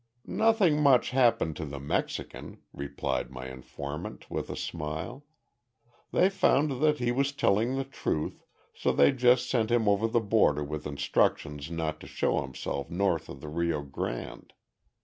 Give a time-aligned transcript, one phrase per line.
[0.25, 5.27] "Nothing much happened to the Mexican," replied my informant, with a smile.
[6.11, 8.43] "They found that he was telling the truth,
[8.73, 13.29] so they just sent him over the border with instructions not to show himself north
[13.29, 14.53] of the Rio Grande.